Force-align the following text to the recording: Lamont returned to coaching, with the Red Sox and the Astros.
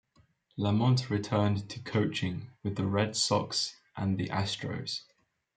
Lamont 0.57 1.11
returned 1.11 1.69
to 1.69 1.79
coaching, 1.79 2.49
with 2.63 2.75
the 2.75 2.87
Red 2.87 3.15
Sox 3.15 3.75
and 3.95 4.17
the 4.17 4.29
Astros. 4.29 5.01